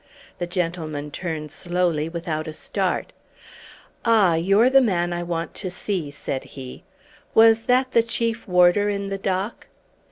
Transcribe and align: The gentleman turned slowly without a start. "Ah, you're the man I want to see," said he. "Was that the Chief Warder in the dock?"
The 0.39 0.47
gentleman 0.47 1.11
turned 1.11 1.51
slowly 1.51 2.09
without 2.09 2.47
a 2.47 2.53
start. 2.53 3.13
"Ah, 4.03 4.33
you're 4.33 4.67
the 4.71 4.81
man 4.81 5.13
I 5.13 5.21
want 5.21 5.53
to 5.53 5.69
see," 5.69 6.09
said 6.09 6.43
he. 6.43 6.83
"Was 7.35 7.65
that 7.65 7.91
the 7.91 8.01
Chief 8.01 8.47
Warder 8.47 8.89
in 8.89 9.09
the 9.09 9.19
dock?" 9.19 9.67